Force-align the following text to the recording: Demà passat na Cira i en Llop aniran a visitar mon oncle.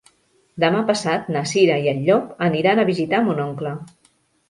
Demà 0.63 0.79
passat 0.87 1.29
na 1.35 1.45
Cira 1.53 1.77
i 1.85 1.91
en 1.93 2.03
Llop 2.09 2.35
aniran 2.49 2.85
a 2.85 2.89
visitar 2.93 3.25
mon 3.31 3.47
oncle. 3.49 3.81